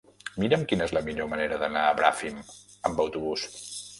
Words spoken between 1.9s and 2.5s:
Bràfim